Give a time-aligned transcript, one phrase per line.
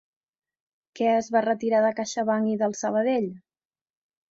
[0.99, 3.31] Què es va retirar de CaixaBank i del Sabadell?